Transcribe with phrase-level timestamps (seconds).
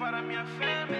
[0.00, 0.99] para minha family.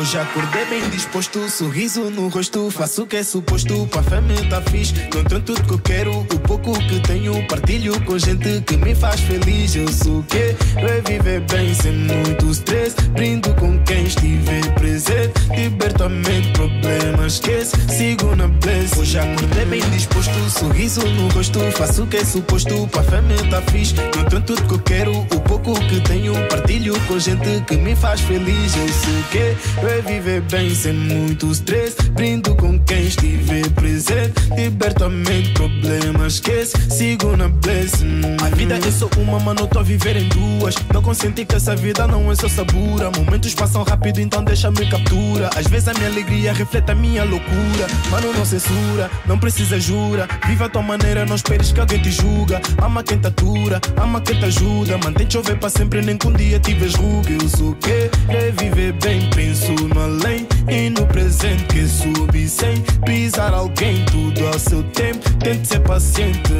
[0.00, 2.70] Hoje acordei bem disposto, sorriso no rosto.
[2.70, 4.94] Faço o que é suposto, pra família tá fixe.
[5.14, 7.46] Não tudo que eu quero, o pouco que tenho.
[7.46, 9.76] Partilho com gente que me faz feliz.
[9.76, 10.56] Eu sou o que?
[10.78, 12.96] É viver bem sem muito stress.
[13.10, 15.34] Brindo com quem estiver presente.
[15.54, 17.76] Liberto a mente, problemas esquece.
[17.94, 18.98] Sigo na bless.
[18.98, 21.60] Hoje acordei bem disposto, sorriso no rosto.
[21.72, 23.94] Faço o que é suposto, pra família tá fixe.
[24.32, 26.32] Não tudo que eu quero, o pouco que tenho.
[26.48, 28.74] Partilho com gente que me faz feliz.
[28.74, 29.89] Eu sou o que?
[29.90, 31.96] É viver bem sem muito stress.
[32.12, 34.34] Brindo com quem estiver presente.
[34.56, 36.76] Liberto a mente, problemas esquece.
[36.88, 38.36] Sigo na blessing.
[38.40, 40.76] A vida é só uma, mano, tô a viver em duas.
[40.94, 43.10] Não consenti que essa vida não é só sabura.
[43.10, 45.50] Momentos passam rápido, então deixa-me captura.
[45.56, 47.88] Às vezes a minha alegria reflete a minha loucura.
[48.10, 50.28] Mano, não censura, não precisa jura.
[50.46, 52.62] Viva a tua maneira, não esperes que alguém te julga.
[52.80, 54.98] Ama quem te atura, ama quem te ajuda.
[54.98, 57.30] Mantém chover para sempre, nem que um dia tiveres ruga.
[57.30, 58.08] Eu sou o que?
[58.28, 64.04] É viver bem, penso no além e no presente que subi sem pisar alguém.
[64.06, 66.52] Tudo ao seu tempo, tente ser paciente.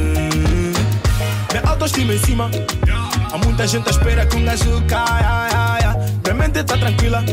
[1.51, 2.49] Minha autoestima em cima.
[3.31, 5.97] Há muita gente à espera que um gajo caia.
[6.23, 7.23] Minha mente tá tranquila.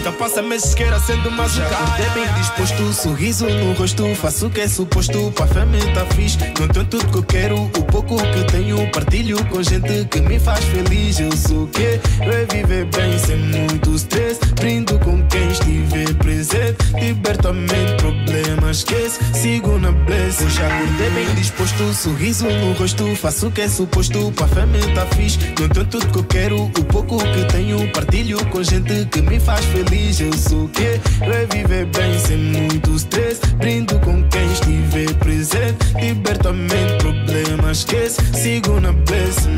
[0.00, 4.50] Então passa meses queira sendo mais um cara bem disposto, sorriso no rosto Faço o
[4.50, 8.16] que é suposto, pra família tá fixe Não tenho tudo que eu quero, o pouco
[8.16, 8.39] que
[8.70, 11.18] tenho Partilho com gente que me faz feliz.
[11.18, 12.00] Eu sou o que?
[12.20, 16.76] É viver bem sem muito stress Brindo com quem estiver presente.
[17.00, 20.44] Liberto a mente, problemas esquece Sigo na bless.
[20.44, 25.06] Hoje acordei bem disposto, sorriso no rosto Faço o que é suposto, pra família tá
[25.16, 25.38] fixe.
[25.58, 29.40] Não tenho tudo que eu quero, o pouco que tenho Partilho com gente que me
[29.40, 30.20] faz feliz.
[30.20, 31.00] Eu sou o que?
[31.22, 35.76] É viver bem sem muito stress Brindo com quem estiver presente.
[36.00, 39.48] Liberto a mente, problemas esquece Sigo kuna pesa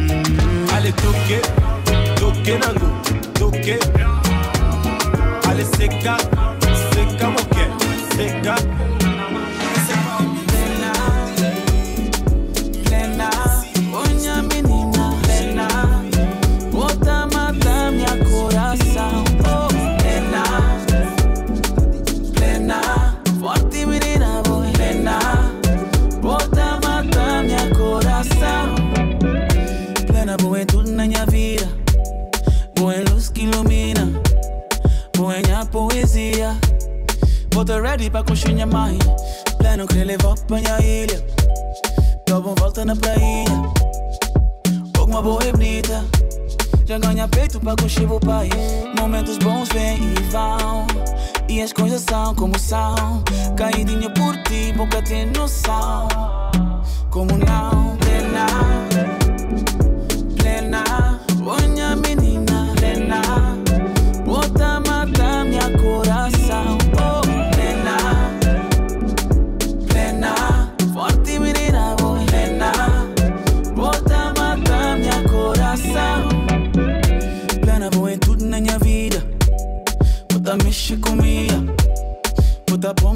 [0.76, 1.40] alitoke
[2.14, 2.88] toke nangu
[3.38, 3.78] toke
[5.50, 6.16] aliseka
[6.94, 7.64] seka moke
[8.16, 8.81] seka.
[37.62, 38.98] Bota ready pra construir minha mãe,
[39.56, 41.24] pleno que levou pra minha ilha.
[42.26, 43.44] Dou volta na prainha
[44.98, 46.04] Alguma boa e bonita.
[46.84, 48.48] Já ganha peito pra curtir o pai
[48.98, 50.88] Momentos bons vêm e vão.
[51.48, 53.22] E as coisas são como são.
[53.56, 56.08] Caidinho por ti, pouca tem noção.
[57.10, 57.96] Como não,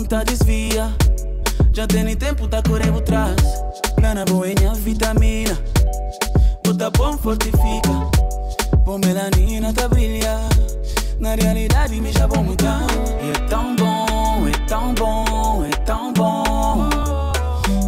[0.07, 0.95] Bota ponta desvia.
[1.73, 3.35] Já tem tempo tá correndo atrás.
[4.47, 5.59] Em minha vitamina.
[6.65, 7.91] Bota bom fortifica.
[8.85, 10.39] Bom melanina tá brilha.
[11.19, 12.83] Na realidade me já vou mudar
[13.21, 16.89] E é tão bom, é tão bom, é tão bom.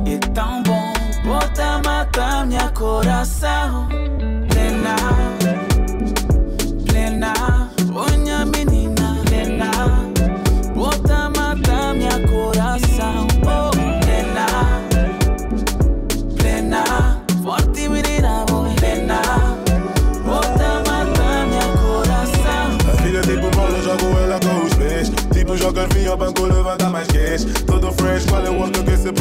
[0.04, 0.92] É tão bom.
[1.24, 3.86] Bota mata minha coração.
[4.48, 5.37] Plena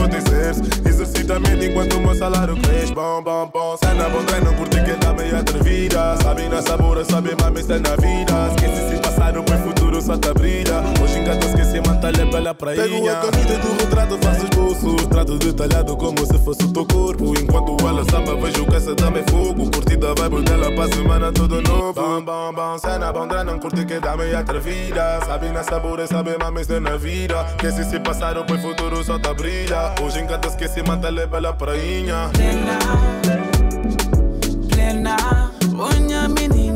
[0.02, 0.88] outro que se potencer?
[0.88, 2.94] Exercita a mente enquanto o meu salário cresce.
[2.94, 3.78] Bom, bom, bom.
[3.78, 6.18] Cena bom treino, curti quem dá meia atrevida.
[6.22, 8.48] Sabe na sabor, sabe mami, está na vida.
[8.50, 10.82] Esquece se passaram, pois futuro só tá brilha.
[11.02, 12.84] Hoje engata, esqueci, mantalha pela prainha.
[12.84, 15.08] Pego a caneta do retrato, faço esboço.
[15.08, 17.34] Trato detalhado como se fosse o teu corpo.
[17.40, 19.70] Enquanto ela samba, vejo que essa dama é fogo.
[19.72, 21.94] Curtida vibe dela pra semana tudo novo.
[21.94, 22.78] Bom, bom, bom.
[22.78, 25.20] Cena bom treino, curti quem dá meia atrevida.
[25.26, 27.46] Sabe na sabor, sabe mami, está na vida.
[27.52, 29.96] Esquece se passaram, pois futuro só tá brilha.
[30.04, 32.30] Hoje engata, esqueci, mantalha pela prainha.
[32.34, 32.78] Plena,
[34.70, 36.67] plena, unha menina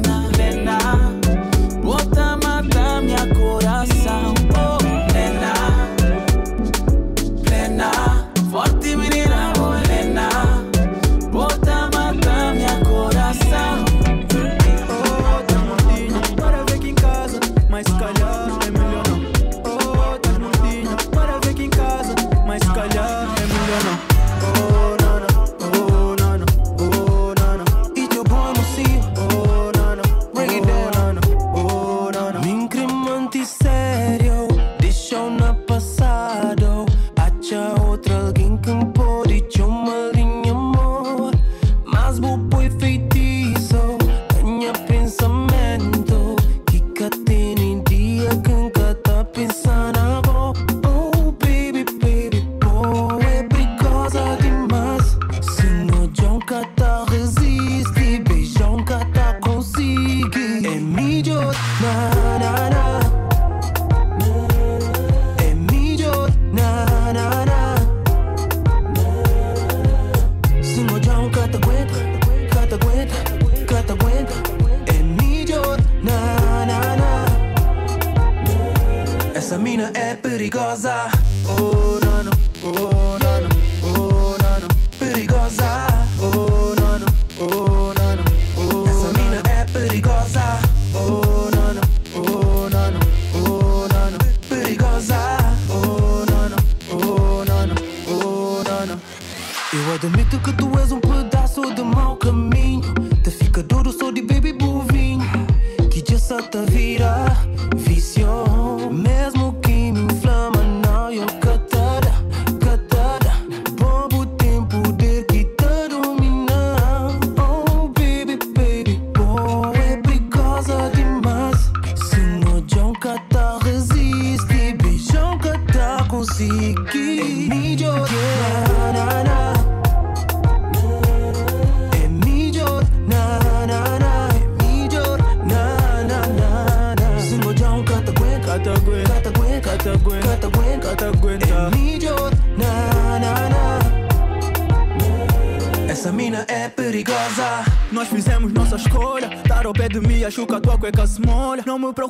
[107.76, 108.31] visión.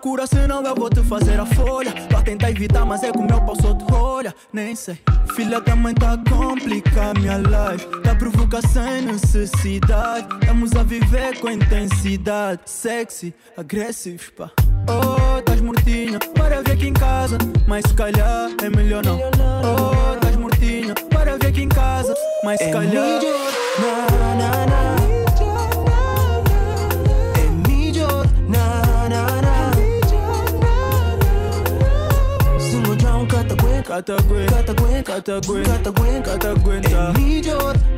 [0.01, 1.94] procura, senão eu vou te fazer a folha.
[2.09, 4.33] Pra tentar evitar, mas é com meu pau solto rolha.
[4.51, 4.98] Nem sei.
[5.36, 7.86] Filha da mãe tá complicar minha life.
[8.01, 10.27] Tá provocar sem necessidade.
[10.42, 12.62] Estamos a viver com intensidade.
[12.65, 14.50] Sexy, agressivos, pá.
[14.89, 17.38] Oh, tás mortinha, para ver aqui em casa.
[17.68, 19.19] Mas se calhar é melhor não.
[19.19, 22.15] Oh, tás mortinha, para ver aqui em casa.
[22.44, 23.21] Mas se é calhar.
[23.80, 25.00] Na, na, na.
[33.91, 37.41] Catagüen, Catagüen, Catagüen, Catagüen, Catagüen E mi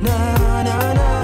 [0.01, 1.23] na na na.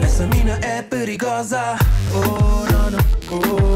[0.00, 1.76] Essa mina è perigosa
[2.14, 2.98] Oh no no,
[3.32, 3.71] oh.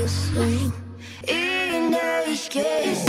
[0.00, 0.72] In same.
[1.28, 2.99] И.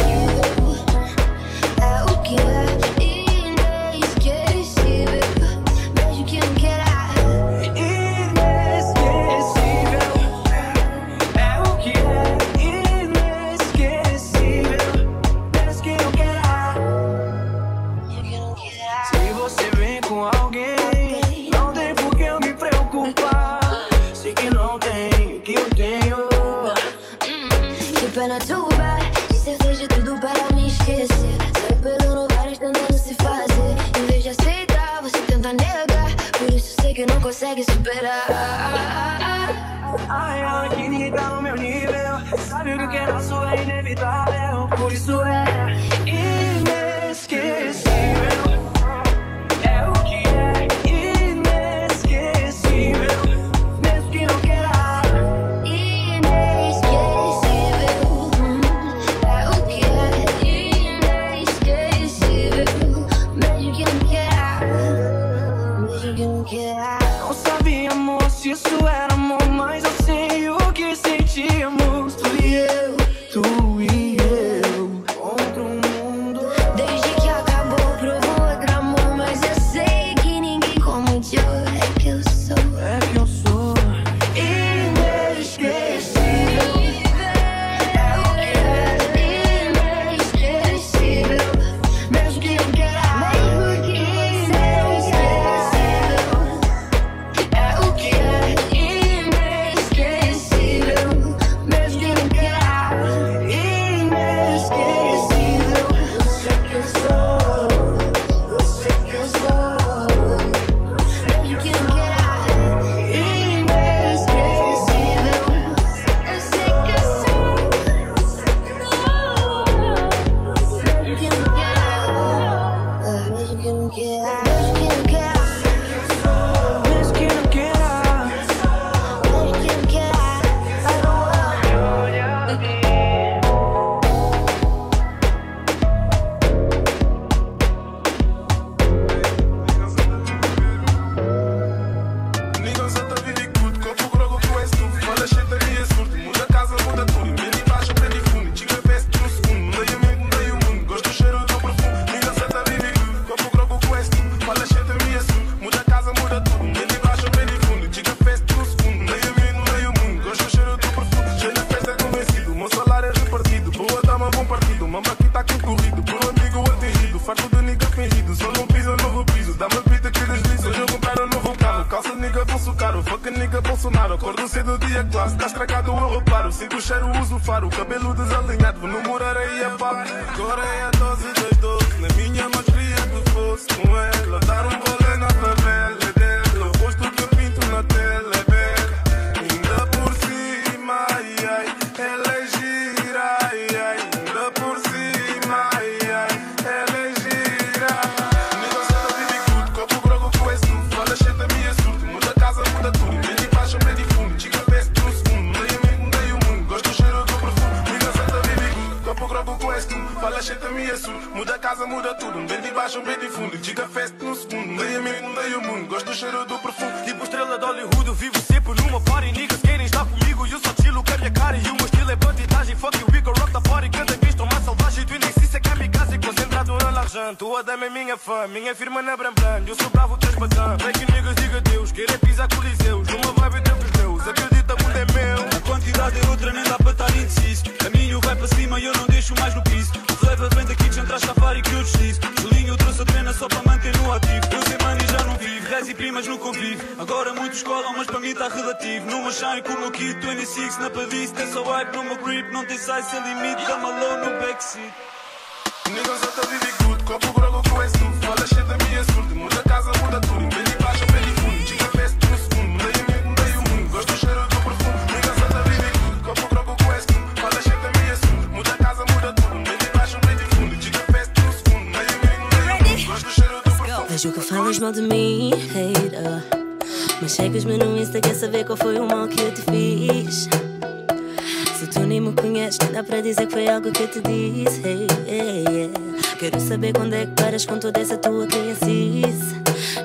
[286.42, 289.62] Quero saber quando é que paras com toda essa tua criancice.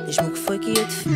[0.06, 1.14] Diz-me o que foi que eu te fiz.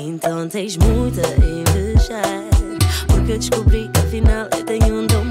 [0.00, 3.04] Então tens muita a.
[3.06, 5.30] Porque eu descobri que afinal eu tenho um dom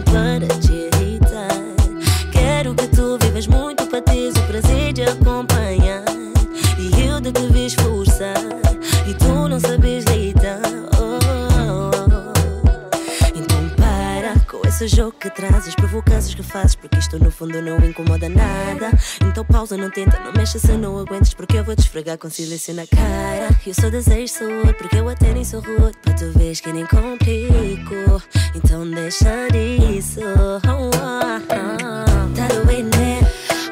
[15.64, 18.92] fazes, provocâncias que fazes, porque isto no fundo não incomoda nada.
[19.26, 22.30] Então pausa, não tenta, não mexa se não aguentes, porque eu vou te esfregar com
[22.30, 23.50] silêncio na cara.
[23.66, 26.86] Eu só desejo saúde, porque eu até nem sou rude, para tu vês que nem
[26.86, 28.22] complico.
[28.56, 30.20] Então deixa disso.
[30.22, 32.36] Oh, oh, oh.
[32.36, 33.22] Tá doendo, né?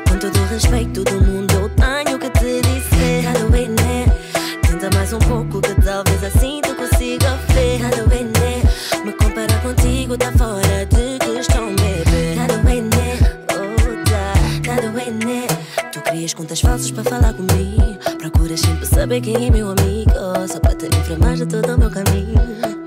[0.07, 3.23] Com todo o respeito do mundo, eu tenho que te dizer.
[3.23, 4.05] Tá doendo, né?
[4.61, 7.81] Tenta mais um pouco, que talvez assim tu consiga ver.
[7.81, 8.61] Tá doendo, né?
[9.03, 11.00] Me comparar contigo tá fora de
[16.41, 17.99] contas falsas para falar comigo.
[18.17, 20.11] Procuras sempre saber quem é meu amigo.
[20.47, 22.33] Só para te inflamar de todo o meu caminho.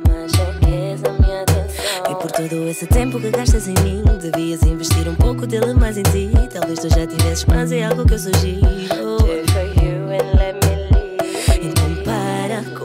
[0.08, 2.10] Mas só queres a minha atenção.
[2.10, 5.96] E por todo esse tempo que gastas em mim, devias investir um pouco dele mais
[5.96, 6.30] em ti.
[6.52, 9.18] Talvez tu já tivesses mais é algo que eu sugiro.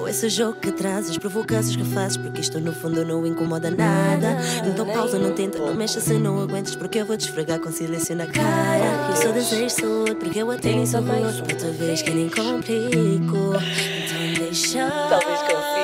[0.10, 4.38] Esse jogo que trazes, provocâncias que fazes, porque isto no fundo não incomoda nada.
[4.66, 7.72] Então pausa, não tenta, não mexa se não aguentas, porque eu vou te esfregar com
[7.72, 9.10] silêncio na cara.
[9.10, 13.54] Eu só desejo saúde, porque eu até nem sou outro, outra vez que nem complico.
[13.56, 14.90] Então deixa.
[15.10, 15.79] Talvez consigas.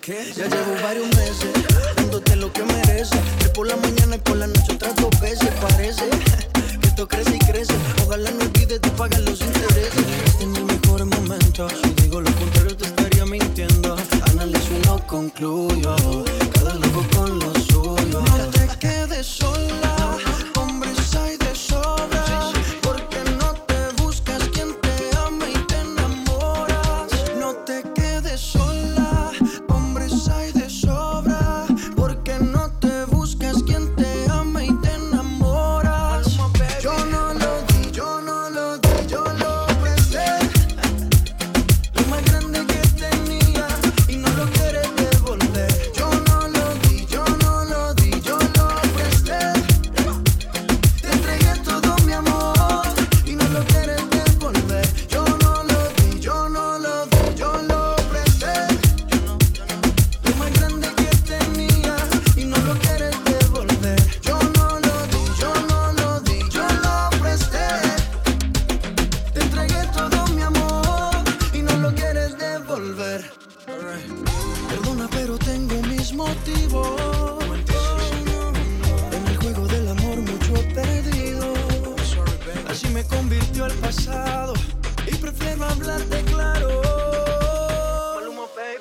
[0.00, 0.76] 가르쳐 여자분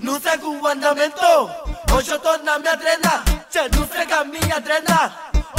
[0.00, 1.20] Não tengo un andamento,
[1.92, 3.22] hoje eu tô na minha drena,
[3.54, 5.12] Não não cega minha drena,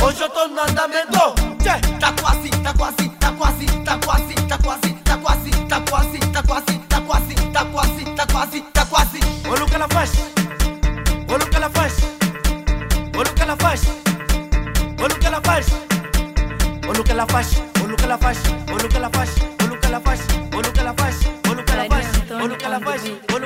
[0.04, 4.58] hoje eu tô no andamento, tchê, tá quase, tá quase, tá quase, tá quase, tá
[4.58, 9.20] quase, tá quase, tá quase, tá quase, tá quase, tá quase, tá quase, tá quase.
[9.50, 10.12] Olha o que ela faz,
[11.30, 11.94] olha o que ela faz,
[13.16, 13.82] olha o que ela faz,
[15.00, 15.68] olha o que ela faz,
[16.90, 17.77] olha o que ela faz.
[17.98, 20.58] look at la face, oh look at la face, oh look at la face, oh
[20.58, 23.37] look at la face, oh look at la face, oh look at la face.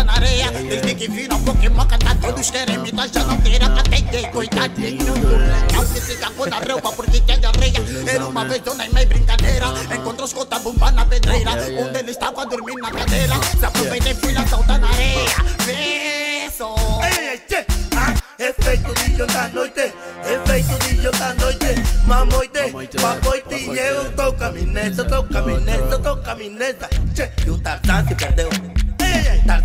[0.00, 0.50] bota na areia.
[0.50, 3.28] Desde que viram Pokémon, tá todos querem me dar janoteira.
[3.28, 4.30] não terá pra atender.
[4.30, 5.14] Coitadinho,
[5.72, 7.82] não se fica com a roupa porque quer de areia.
[8.06, 9.66] Era uma vez dona e meio brincadeira.
[9.94, 11.52] Encontrou os cota bomba na pedreira.
[11.52, 13.34] onde ele estava dormindo na cadeira.
[13.58, 15.30] Se aproveitei, fui lá soltar na areia.
[15.66, 16.74] Beso.
[18.38, 21.66] Efeito ah, é de da noite, é efeito de da noite,
[22.06, 28.79] mamoite, papoite, eu tô caminhando, tô caminhando, tô caminhando, che, e o Tarzan se perdeu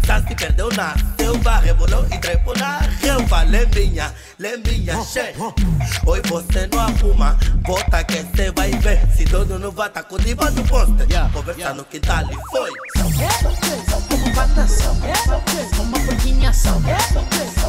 [0.05, 3.41] já se perdeu na selva, rebolou e trepou na relva.
[3.43, 5.39] Leminha, leminha, chefe.
[6.05, 9.01] Oi, você não arruma, bota que cê vai ver.
[9.15, 11.07] Se todo não vai, tá com diva do poster.
[11.09, 11.75] Yeah, Conversa yeah.
[11.75, 12.37] no tá ali.
[12.51, 12.69] foi.
[14.07, 14.95] Como patação,
[15.75, 16.51] como porquinha,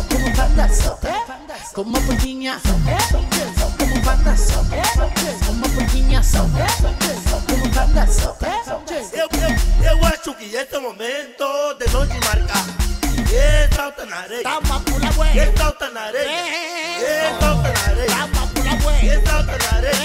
[0.08, 0.98] como patação,
[1.72, 4.62] como porquinha, como como batação,
[5.50, 6.50] uma banquinhação,
[7.48, 8.36] como batação.
[9.12, 9.50] Eu, eu,
[9.90, 12.64] eu acho que este é o momento de nós marcar.
[13.28, 16.30] Exalta na areia, exalta na areia,
[17.32, 18.08] exalta na areia,
[19.14, 20.02] exalta na areia,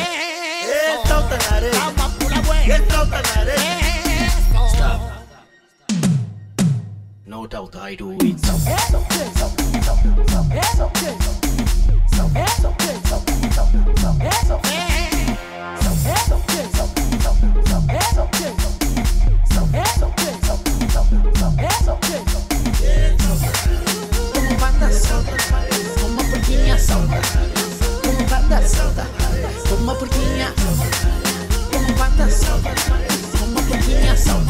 [0.98, 3.72] exalta na areia, exalta na areia.
[4.74, 5.02] Stop.
[7.26, 8.38] No doubt I do it.
[8.40, 8.60] Stop.
[8.60, 9.12] Stop.
[9.12, 9.52] Stop.
[9.82, 10.00] Stop.
[10.74, 10.98] Stop.
[10.98, 11.51] Stop.
[29.82, 30.54] Uma porquinha,
[31.72, 32.70] toma pata solta,
[33.44, 34.41] uma porquinha solta.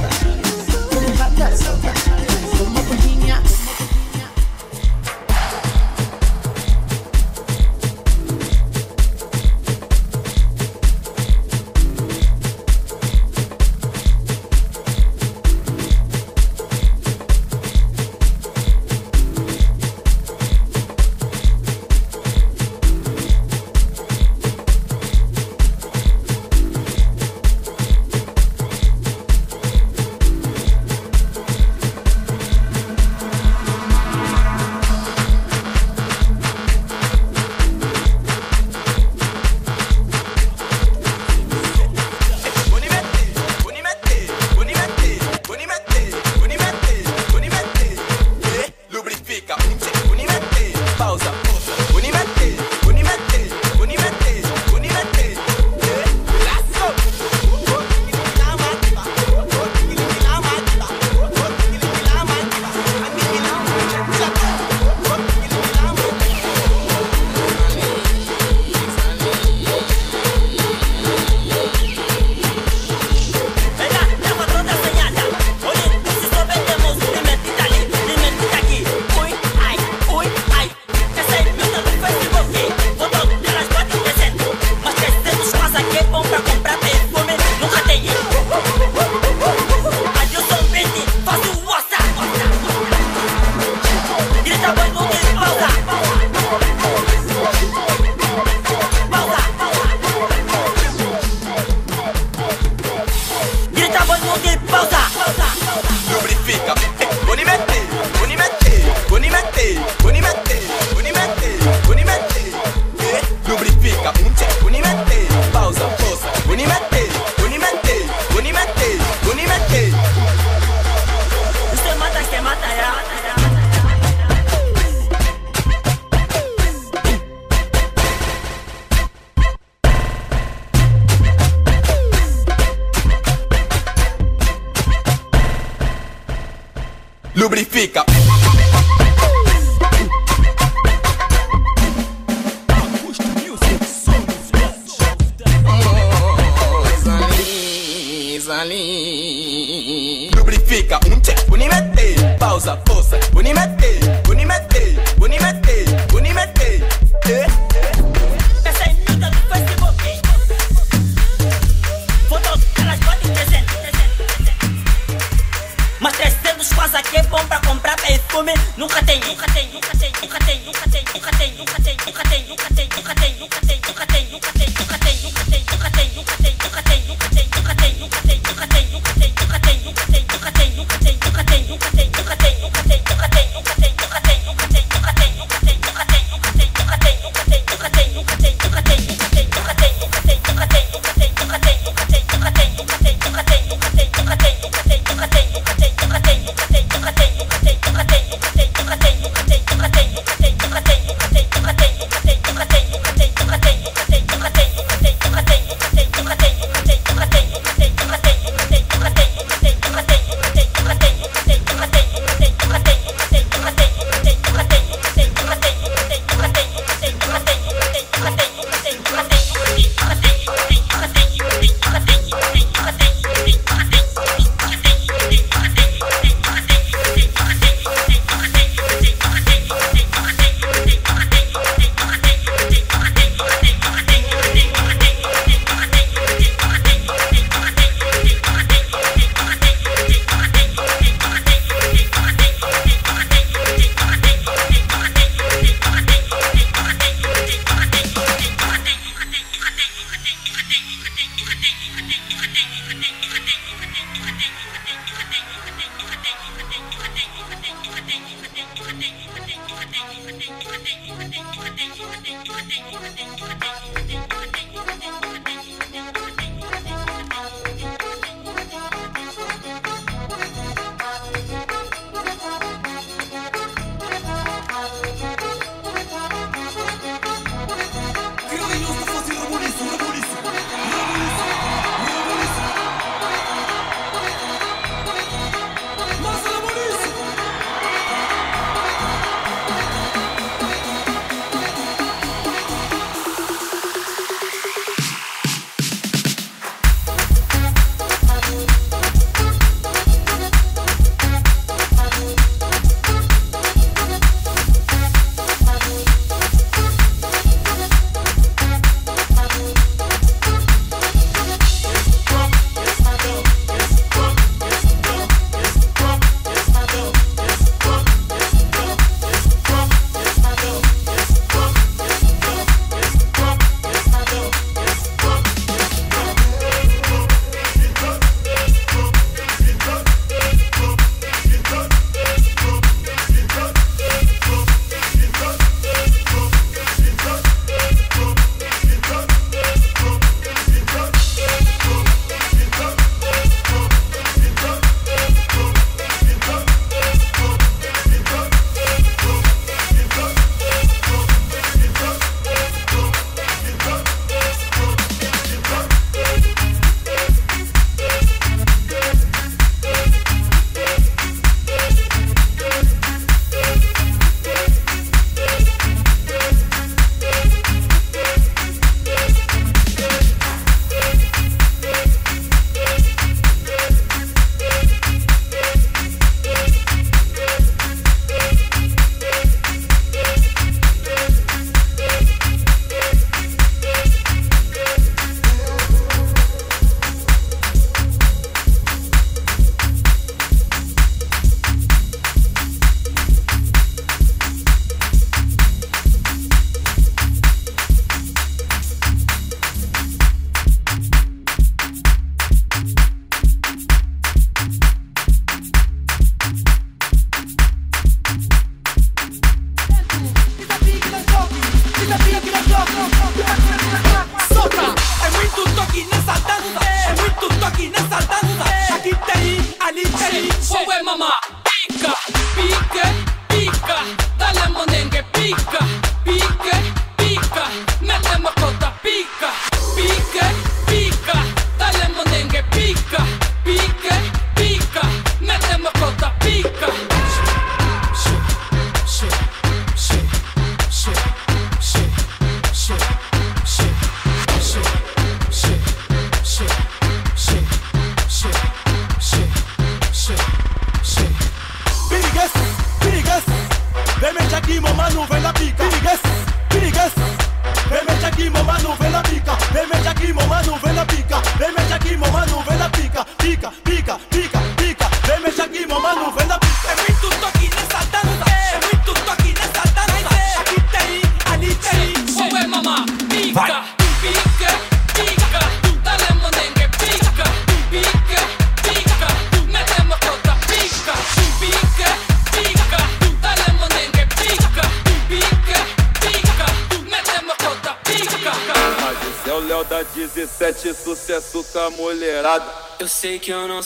[109.61, 110.00] Hey!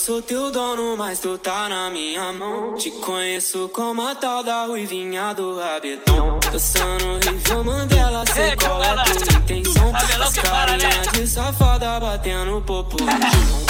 [0.05, 2.75] Sou teu dono, mas tu tá na minha mão.
[2.75, 6.39] Te conheço como a tal da ruivinha do rabetão.
[6.51, 9.91] Dançando horrível, Mandela, sei qual é tua intenção.
[9.95, 12.97] As carinhas de safada batendo popo.
[13.01, 13.64] Ô,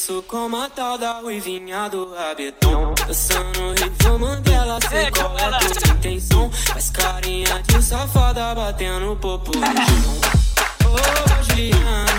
[0.00, 2.94] Conheço como a tal da ruivinha do rabetão.
[3.06, 6.50] Dançando ritmo Mandela, sei qual é a tua intenção.
[6.50, 10.20] Faz carinha de safada batendo popo no chão.
[10.86, 12.09] Ô, Juliana,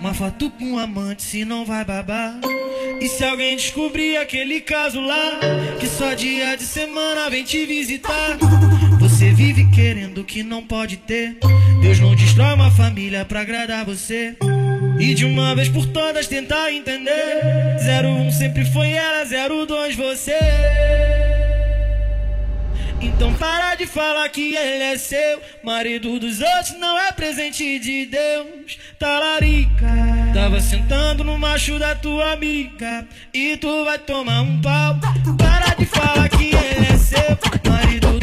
[0.00, 2.38] uma foto com um amante, se não vai babar.
[3.00, 5.40] E se alguém descobrir aquele caso lá,
[5.80, 8.38] que só dia de semana vem te visitar.
[9.00, 11.36] Você vive querendo o que não pode ter.
[11.80, 14.36] Deus não destrói uma família pra agradar você.
[14.98, 17.40] E de uma vez por todas tentar entender.
[17.80, 21.31] 01 sempre foi ela, 02 você.
[23.02, 25.42] Então para de falar que ele é seu.
[25.62, 28.78] Marido dos outros não é presente de Deus.
[28.96, 29.86] Talarica.
[30.32, 33.06] Tava sentando no macho da tua amiga.
[33.34, 34.98] E tu vai tomar um pau.
[35.36, 37.38] Para de falar que ele é seu.
[37.68, 38.20] Marido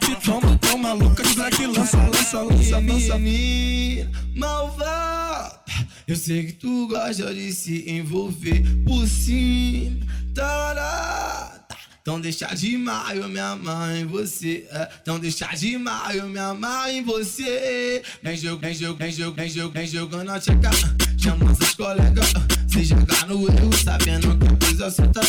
[0.00, 3.18] toma, toma louca de black lança, lança, lança, lança.
[3.18, 5.60] Menina malvada,
[6.06, 11.63] eu sei que tu gosta de se envolver por cima, tarada.
[12.06, 14.66] Então deixa de eu me amar em você.
[14.70, 14.90] É.
[15.00, 18.02] Então deixa de mar, eu me amar em você.
[18.22, 20.68] Vem jogo, vem jogo, vem jogo, vem jogo, vem jogando a tcheca.
[21.16, 22.34] Chama seus colegas.
[22.68, 25.20] Se jogar no erro, sabendo que a coisa certa.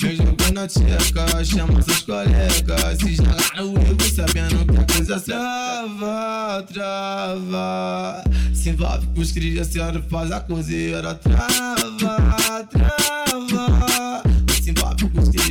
[0.00, 1.44] Vem jogando a tcheca.
[1.44, 2.98] Chama seus colegas.
[2.98, 5.38] Se jogar no erro, sabendo que a coisa certa.
[5.38, 8.24] Trava, trava.
[8.54, 11.14] Se envolve com os cria, a senhora faz a cozeira.
[11.14, 13.91] Trava, trava.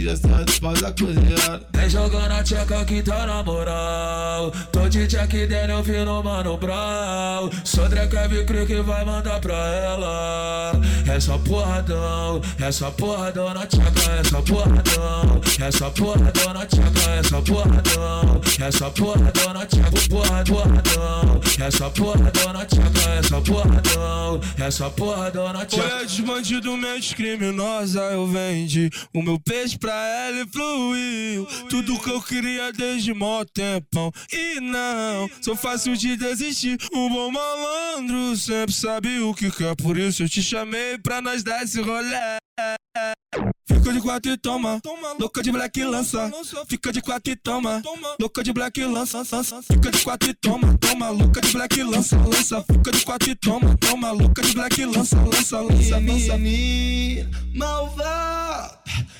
[0.02, 1.62] Se envolve com os cria, a senhora faz a cozeira.
[1.74, 4.52] Vem jogando a tcheca que tá na moral.
[4.72, 7.49] Tô de check dele ouvindo mano brau.
[7.64, 10.72] Sandra Kevin Creek que vai mandar pra ela.
[11.08, 15.41] É só porradão, é só porradão na tcheca, é só porradão.
[15.60, 18.41] É só porradão na tcheca, é só porradão.
[18.60, 21.41] É só porradão na tcheca, porra, porradão.
[21.60, 24.41] É só porradão na tcheca, é só porradão.
[24.58, 25.95] É só porradão na tcheca.
[25.95, 31.46] Olha, de bandido, mente criminosa, eu vendi o meu peixe pra ela e fluiu.
[31.70, 34.12] Tudo que eu queria desde mó tempão.
[34.32, 36.78] E não, sou fácil de desistir.
[36.94, 41.44] Um bom malandro sempre sabe o que quer, por isso eu te chamei pra nós
[41.44, 42.16] dar esse rolê.
[43.68, 44.80] Fica de quatro e toma,
[45.20, 46.32] louca de black lança.
[46.68, 47.82] Fica de quatro e toma,
[48.20, 49.24] louca de black lança.
[49.72, 52.64] Fica de quatro e toma, toma, louca de black lança, lança.
[52.64, 56.38] Fica de quatro e toma, toma, louca de black lança, lança, lança, lança.
[56.38, 57.30] Menina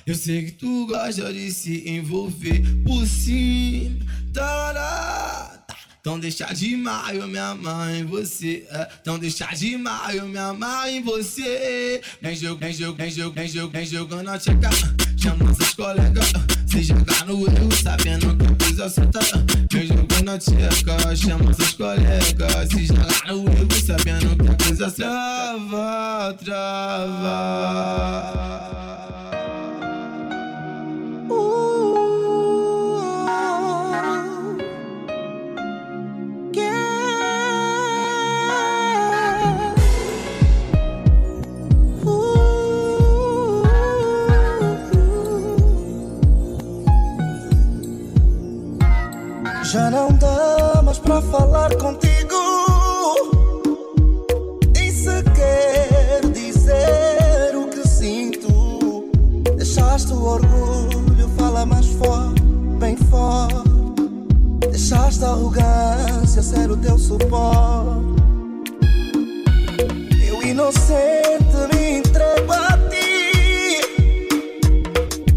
[0.06, 4.00] eu sei que tu gosta de se envolver por cima,
[4.34, 5.62] tarada.
[6.02, 8.66] Então deixa de mar, eu me amar em você.
[8.72, 8.90] É.
[9.00, 12.02] Então deixa de mar, eu me amar em você.
[12.20, 14.72] Vem jogo, vem jogo, vem jogo, vem jogo, vem jogando a tcheca.
[15.16, 16.34] Chama seus colegas.
[16.66, 19.20] Se jogar no erro, sabendo que a coisa certa.
[19.72, 21.16] Vem jogando a tcheca.
[21.16, 22.70] Chama seus colegas.
[22.72, 25.04] Se jogar no erro, sabendo que a coisa certa.
[25.04, 27.62] Trava, trava.
[49.72, 52.36] Já não dá mais pra falar contigo.
[54.76, 59.10] E sequer dizer o que sinto.
[59.56, 62.42] Deixaste o orgulho falar mais forte,
[62.80, 63.70] bem forte.
[64.72, 68.22] Deixaste a arrogância ser o teu suporte.
[70.28, 73.80] Eu inocente me entrego a ti.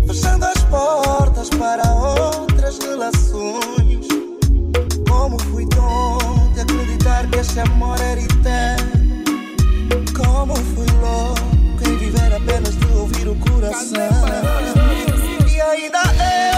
[0.08, 3.83] Fechando as portas para outras relações
[5.24, 9.24] como fui tonto de acreditar que esse amor era eterno?
[10.14, 14.10] Como fui louco em viver apenas de ouvir o coração?
[15.50, 16.53] E ainda é.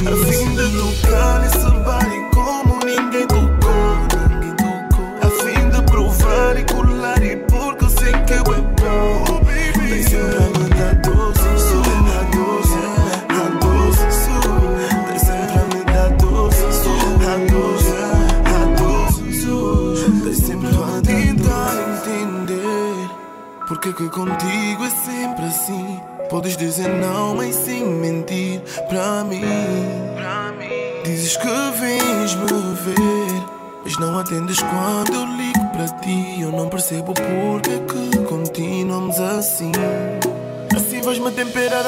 [0.00, 1.11] I've seen the loop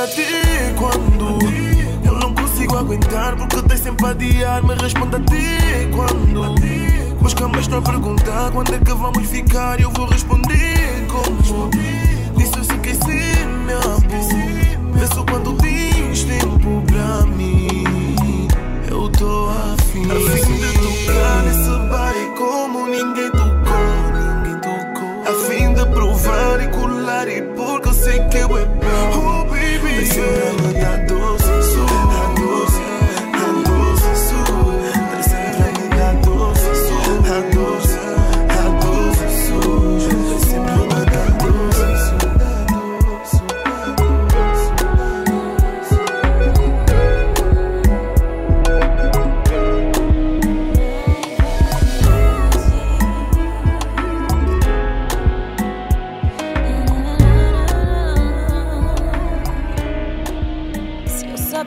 [0.05, 0.27] a ti
[0.77, 1.39] quando
[2.05, 6.55] Eu não consigo aguentar porque tens sempre a adiar Me responde a ti quando
[7.21, 12.14] Busca mais para perguntar quando é que vamos ficar Eu vou responder como?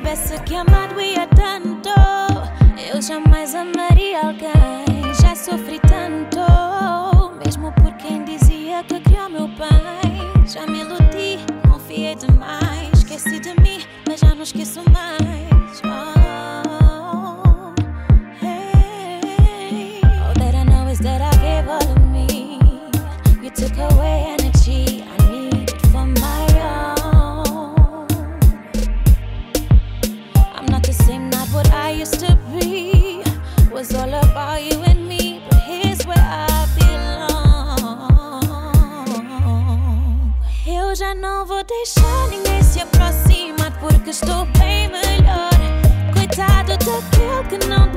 [0.07, 1.89] Soubesse que amar doía tanto,
[2.93, 5.13] eu jamais amaria alguém.
[5.21, 6.39] Já sofri tanto,
[7.43, 10.47] mesmo por quem dizia que criou meu pai.
[10.47, 11.39] Já me iludi,
[11.69, 12.93] confiei demais.
[12.93, 15.36] Esqueci de mim, mas já não esqueço mais.
[41.67, 45.51] Deixar ninguém se aproximar porque estou bem melhor.
[46.13, 47.96] Coitado daquele que não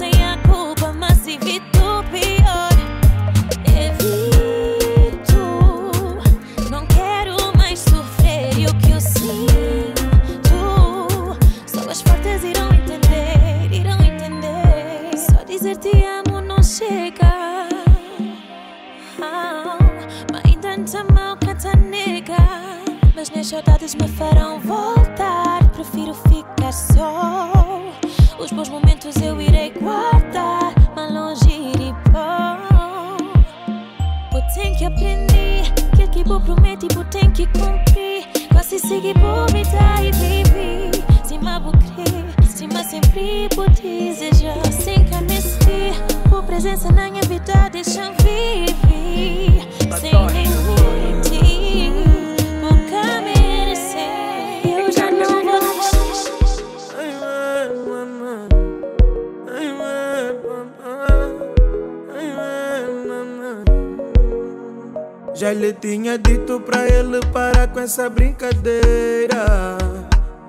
[65.50, 69.76] Já lhe tinha dito pra ele parar com essa brincadeira.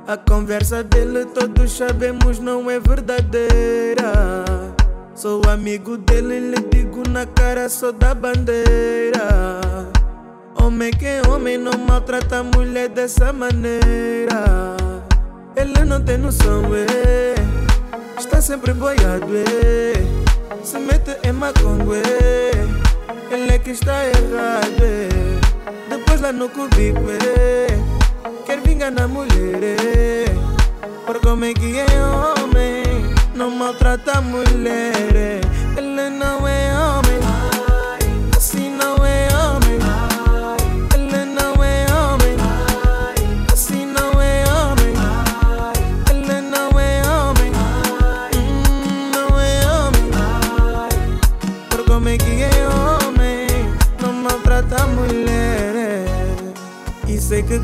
[0.08, 4.12] A conversa dele todos sabemos não é verdadeira.
[5.16, 9.72] Sou amigo dele, lhe digo na cara, sou da bandeira.
[10.62, 14.78] Homem que é homem não maltrata a mulher dessa maneira.
[15.56, 17.34] Ele não tem noção, é.
[18.20, 19.94] Está sempre boiado, é.
[20.64, 22.81] Se mete em macongo, é.
[23.32, 25.08] Ele é que está errado, é.
[25.90, 27.68] Depois lá no cubico, é.
[28.46, 30.26] Quer vingar na mulher, é.
[31.06, 32.84] Por como é que é homem,
[33.34, 35.42] não maltrata a mulher, é.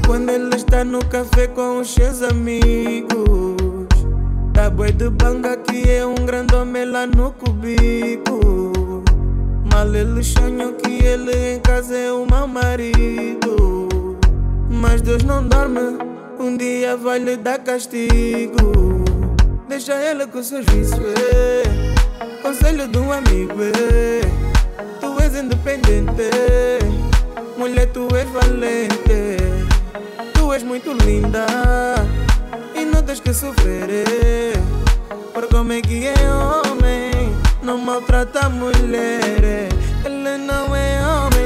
[0.07, 3.57] Quando ele está no café com os seus amigos,
[4.53, 9.03] Tá boi de banga que é um grande homem lá no cubico.
[9.71, 13.87] Mal ele sonha que ele em casa é o mau marido.
[14.67, 15.99] Mas Deus não dorme,
[16.39, 19.03] um dia vai lhe dar castigo.
[19.69, 22.41] Deixa ele com o serviço, é.
[22.41, 24.21] Conselho de um amigo, é.
[24.99, 26.31] Tu és independente,
[27.57, 29.46] mulher, tu és valente.
[30.47, 31.45] Tu és muito linda
[32.73, 34.57] e não tens que sofrer.
[35.33, 39.67] Por como é que é homem, não maltrata a mulher.
[40.05, 41.36] Ele não é homem,